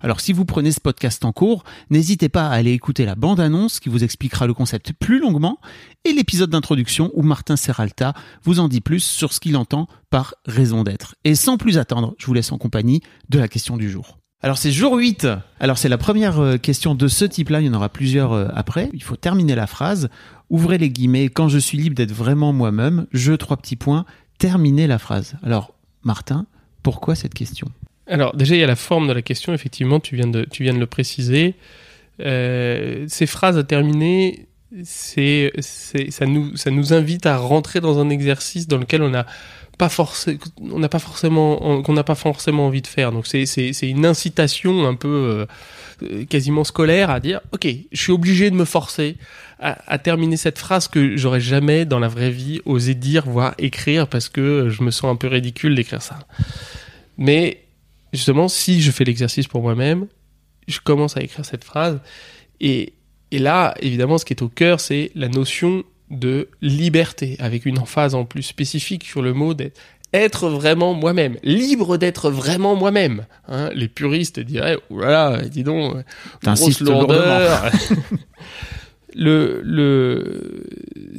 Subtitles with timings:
[0.00, 3.80] Alors si vous prenez ce podcast en cours, n'hésitez pas à aller écouter la bande-annonce
[3.80, 5.58] qui vous expliquera le concept plus longuement
[6.04, 10.34] et l'épisode d'introduction où Martin Serralta vous en dit plus sur ce qu'il entend par
[10.46, 11.14] raison d'être.
[11.24, 14.18] Et sans plus attendre, je vous laisse en compagnie de la question du jour.
[14.42, 15.26] Alors c'est jour 8.
[15.60, 18.48] Alors c'est la première euh, question de ce type-là, il y en aura plusieurs euh,
[18.54, 18.90] après.
[18.92, 20.08] Il faut terminer la phrase.
[20.50, 24.04] Ouvrez les guillemets, quand je suis libre d'être vraiment moi-même, je, trois petits points,
[24.38, 25.36] terminez la phrase.
[25.42, 25.74] Alors
[26.04, 26.46] Martin,
[26.82, 27.68] pourquoi cette question?
[28.06, 30.62] Alors déjà, il y a la forme de la question, effectivement, tu viens de, tu
[30.62, 31.54] viens de le préciser.
[32.20, 34.46] Euh, ces phrases à terminer,
[34.84, 39.26] c'est, ça, nous, ça nous invite à rentrer dans un exercice dans lequel on n'a
[39.76, 43.10] pas, forcé, on n'a pas, forcément, qu'on n'a pas forcément envie de faire.
[43.10, 43.44] Donc c'est,
[43.82, 45.46] une incitation un peu
[46.02, 49.16] euh, quasiment scolaire à dire, ok, je suis obligé de me forcer
[49.58, 53.54] à, à, terminer cette phrase que j'aurais jamais dans la vraie vie osé dire, voire
[53.58, 56.20] écrire, parce que je me sens un peu ridicule d'écrire ça.
[57.18, 57.65] Mais
[58.16, 60.06] justement, si je fais l'exercice pour moi-même,
[60.66, 62.00] je commence à écrire cette phrase.
[62.60, 62.94] Et,
[63.30, 67.78] et là, évidemment, ce qui est au cœur, c'est la notion de liberté, avec une
[67.78, 69.80] emphase en plus spécifique sur le mot d'être
[70.12, 73.26] être vraiment moi-même, libre d'être vraiment moi-même.
[73.48, 75.96] Hein, les puristes diraient, oulala, dis donc,
[76.42, 77.70] grosse lourdeur.
[79.14, 80.64] le, le,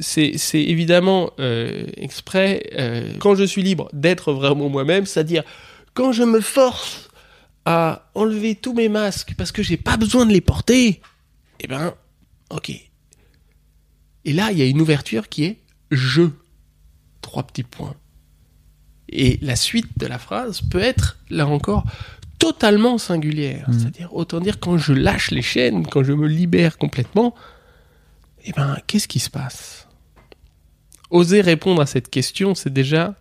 [0.00, 5.42] c'est, c'est évidemment euh, exprès, euh, quand je suis libre d'être vraiment moi-même, c'est-à-dire
[5.98, 7.10] quand je me force
[7.64, 11.02] à enlever tous mes masques parce que j'ai pas besoin de les porter,
[11.58, 11.92] eh ben,
[12.50, 12.70] ok.
[14.24, 15.58] Et là, il y a une ouverture qui est
[15.90, 16.22] je.
[17.20, 17.96] Trois petits points.
[19.08, 21.84] Et la suite de la phrase peut être, là encore,
[22.38, 23.68] totalement singulière.
[23.68, 23.78] Mmh.
[23.80, 27.34] C'est-à-dire, autant dire, quand je lâche les chaînes, quand je me libère complètement,
[28.44, 29.88] eh ben, qu'est-ce qui se passe?
[31.10, 33.16] Oser répondre à cette question, c'est déjà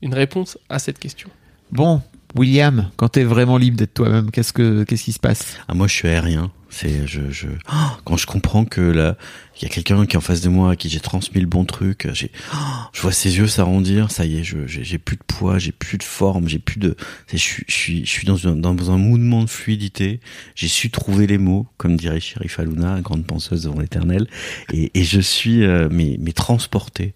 [0.00, 1.28] une réponse à cette question.
[1.72, 2.02] Bon,
[2.34, 5.56] William, quand t'es vraiment libre d'être toi-même, qu'est-ce que qu'est-ce qui se passe?
[5.68, 6.50] Ah moi je suis aérien.
[6.70, 9.16] C'est je je oh, quand je comprends que là
[9.56, 11.46] il y a quelqu'un qui est en face de moi à qui j'ai transmis le
[11.46, 12.56] bon truc, j'ai oh,
[12.92, 15.98] je vois ses yeux s'arrondir, ça y est, je j'ai plus de poids, j'ai plus
[15.98, 16.96] de forme, j'ai plus de
[17.30, 20.20] je suis je suis je suis dans un dans un mouvement de fluidité,
[20.54, 24.28] j'ai su trouver les mots comme dirait Sheriff Aluna, grande penseuse devant l'Éternel
[24.72, 27.14] et, et je suis euh, mais mais transporté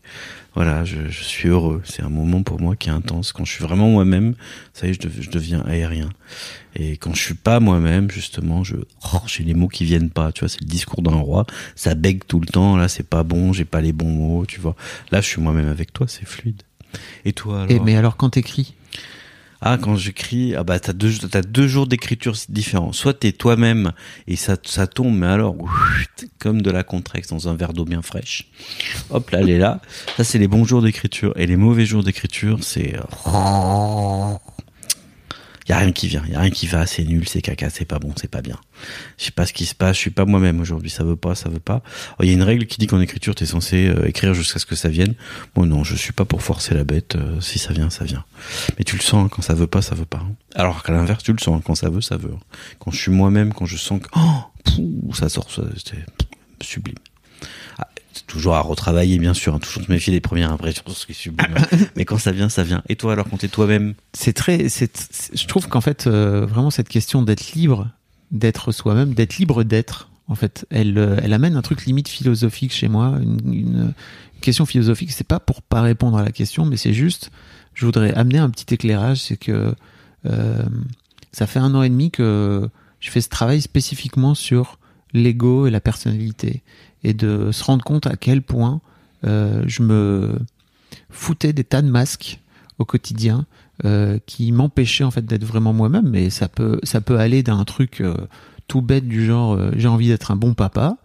[0.54, 1.82] voilà, je, je, suis heureux.
[1.84, 3.32] C'est un moment pour moi qui est intense.
[3.32, 4.34] Quand je suis vraiment moi-même,
[4.72, 6.10] ça y est, je, je, deviens aérien.
[6.76, 8.76] Et quand je suis pas moi-même, justement, je,
[9.12, 10.32] oh, j'ai les mots qui viennent pas.
[10.32, 11.46] Tu vois, c'est le discours d'un roi.
[11.76, 12.76] Ça bègue tout le temps.
[12.76, 13.52] Là, c'est pas bon.
[13.52, 14.46] J'ai pas les bons mots.
[14.46, 14.74] Tu vois.
[15.10, 16.06] Là, je suis moi-même avec toi.
[16.08, 16.62] C'est fluide.
[17.24, 18.74] Et toi alors Et mais alors quand t'écris?
[19.66, 22.92] Ah, quand j'écris, ah bah t'as deux, t'as deux jours d'écriture différents.
[22.92, 23.92] Soit t'es toi-même
[24.26, 25.56] et ça, ça tombe, mais alors
[26.38, 28.50] comme de la contrex dans un verre d'eau bien fraîche.
[29.08, 29.80] Hop là, elle est là.
[30.18, 32.94] Ça c'est les bons jours d'écriture et les mauvais jours d'écriture, c'est
[35.68, 37.84] y a rien qui vient, y a rien qui va, c'est nul, c'est caca, c'est
[37.84, 38.58] pas bon, c'est pas bien.
[39.18, 41.34] Je sais pas ce qui se passe, je suis pas moi-même aujourd'hui, ça veut pas,
[41.34, 41.82] ça veut pas.
[42.20, 44.66] Il y a une règle qui dit qu'en écriture, t'es censé euh, écrire jusqu'à ce
[44.66, 45.14] que ça vienne.
[45.54, 48.24] Bon non, je suis pas pour forcer la bête, euh, si ça vient, ça vient.
[48.78, 50.18] Mais tu le sens, hein, quand ça veut pas, ça veut pas.
[50.18, 50.34] Hein.
[50.54, 52.34] Alors qu'à l'inverse, tu le sens, hein, quand ça veut, ça veut.
[52.78, 56.04] Quand je suis moi-même, quand je sens que oh, ça sort, c'est
[56.60, 56.96] sublime
[58.26, 61.14] toujours à retravailler, bien sûr, hein, toujours se méfier des premières impressions, ce qui est
[61.14, 61.54] sublime.
[61.96, 62.82] mais quand ça vient, ça vient.
[62.88, 63.94] Et toi, alors, quand t'es toi-même?
[64.12, 64.68] C'est très.
[64.68, 64.90] c'est
[65.34, 67.88] je trouve qu'en fait, euh, vraiment, cette question d'être libre,
[68.30, 72.72] d'être soi-même, d'être libre d'être, en fait, elle, euh, elle amène un truc limite philosophique
[72.72, 73.18] chez moi.
[73.20, 73.94] Une, une
[74.40, 77.30] question philosophique, c'est pas pour pas répondre à la question, mais c'est juste,
[77.74, 79.74] je voudrais amener un petit éclairage, c'est que
[80.26, 80.62] euh,
[81.32, 82.68] ça fait un an et demi que
[83.00, 84.78] je fais ce travail spécifiquement sur
[85.12, 86.62] l'ego et la personnalité
[87.04, 88.80] et de se rendre compte à quel point
[89.24, 90.38] euh, je me
[91.10, 92.40] foutais des tas de masques
[92.78, 93.46] au quotidien
[93.84, 97.64] euh, qui m'empêchaient en fait d'être vraiment moi-même mais ça peut ça peut aller d'un
[97.64, 98.14] truc euh,
[98.66, 100.96] tout bête du genre j'ai envie d'être un bon papa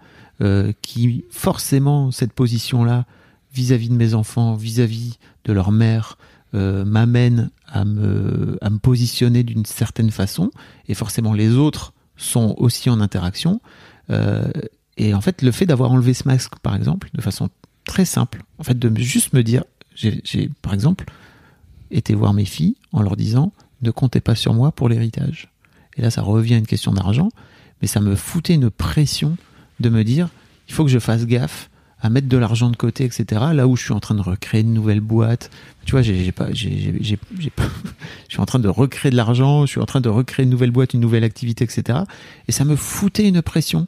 [0.81, 3.05] qui forcément cette position-là
[3.53, 6.17] vis-à-vis de mes enfants, vis-à-vis de leur mère,
[6.53, 10.51] m'amène à me, à me positionner d'une certaine façon,
[10.87, 13.59] et forcément les autres sont aussi en interaction.
[14.99, 17.49] Et en fait, le fait d'avoir enlevé ce masque, par exemple, de façon
[17.85, 19.63] très simple, en fait, de juste me dire,
[19.95, 21.05] j'ai, par exemple,
[21.89, 25.49] été voir mes filles en leur disant, ne comptez pas sur moi pour l'héritage.
[25.95, 27.29] Et là, ça revient à une question d'argent,
[27.81, 29.37] mais ça me foutait une pression
[29.79, 30.27] de me dire,
[30.67, 31.69] il faut que je fasse gaffe
[32.01, 33.41] à mettre de l'argent de côté, etc.
[33.53, 35.49] Là où je suis en train de recréer une nouvelle boîte,
[35.85, 37.15] tu vois, j'ai, pas, j'ai, je
[38.27, 40.71] suis en train de recréer de l'argent, je suis en train de recréer une nouvelle
[40.71, 41.99] boîte, une nouvelle activité, etc.
[42.49, 43.87] Et ça me foutait une pression.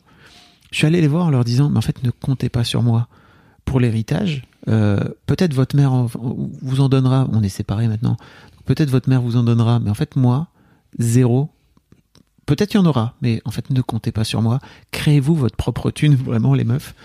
[0.72, 2.82] Je suis allé les voir en leur disant, mais en fait, ne comptez pas sur
[2.82, 3.08] moi
[3.66, 4.44] pour l'héritage.
[4.68, 7.28] Euh, peut-être votre mère vous en donnera.
[7.32, 8.18] On est séparés maintenant.
[8.66, 10.48] Peut-être votre mère vous en donnera, mais en fait, moi,
[10.98, 11.50] zéro.
[12.46, 14.60] Peut-être il y en aura, mais en fait, ne comptez pas sur moi.
[14.92, 16.96] Créez-vous votre propre thune, vraiment, les meufs.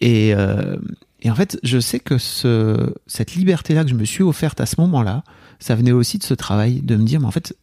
[0.00, 0.76] Et, euh,
[1.20, 4.66] et en fait, je sais que ce, cette liberté-là que je me suis offerte à
[4.66, 5.24] ce moment-là,
[5.58, 7.56] ça venait aussi de ce travail, de me dire, mais en fait,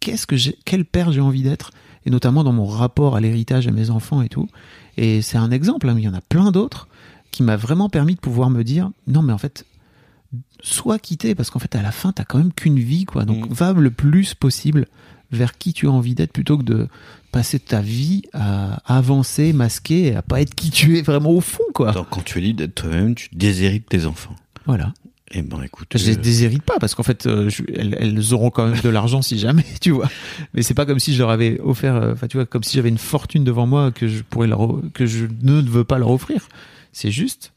[0.00, 1.70] qu'est-ce que j'ai, quel père j'ai envie d'être,
[2.06, 4.48] et notamment dans mon rapport à l'héritage à mes enfants et tout.
[4.96, 6.88] Et c'est un exemple, hein, mais il y en a plein d'autres
[7.30, 9.66] qui m'a vraiment permis de pouvoir me dire, non, mais en fait,
[10.62, 13.24] sois quitté, parce qu'en fait, à la fin, t'as quand même qu'une vie, quoi.
[13.24, 13.52] Donc, Mm.
[13.52, 14.86] va le plus possible
[15.32, 16.86] vers qui tu as envie d'être plutôt que de
[17.32, 21.40] passer ta vie à avancer, masquer, et à pas être qui tu es vraiment au
[21.40, 21.90] fond, quoi.
[21.90, 24.36] Attends, quand tu es libre d'être toi-même, tu déshérites tes enfants.
[24.66, 24.92] Voilà.
[25.32, 25.88] Eh ben, écoute.
[25.96, 28.80] Je les euh, déshérite pas parce qu'en fait, euh, je- elles, elles auront quand même
[28.80, 30.08] de l'argent si jamais, tu vois.
[30.52, 32.76] Mais c'est pas comme si je leur avais offert, euh, enfin, tu vois, comme si
[32.76, 36.10] j'avais une fortune devant moi que je pourrais leur, que je ne veux pas leur
[36.10, 36.48] offrir.
[36.92, 37.52] C'est juste,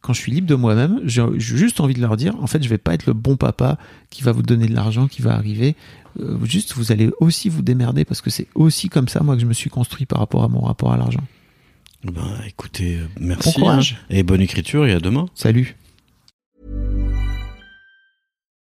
[0.00, 2.68] quand je suis libre de moi-même, j'ai juste envie de leur dire, en fait, je
[2.68, 3.78] vais pas être le bon papa
[4.10, 5.76] qui va vous donner de l'argent, qui va arriver.
[6.20, 9.40] Euh, juste, vous allez aussi vous démerder parce que c'est aussi comme ça, moi, que
[9.42, 11.22] je me suis construit par rapport à mon rapport à l'argent.
[12.04, 13.52] Ben, écoutez, merci.
[13.54, 13.96] Bon courage.
[14.00, 14.06] hein.
[14.10, 15.26] Et bonne écriture, et à demain.
[15.34, 15.76] Salut.